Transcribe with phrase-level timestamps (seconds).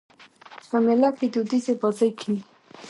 [0.69, 2.39] په مېله کښي دودیزي بازۍ کېږي.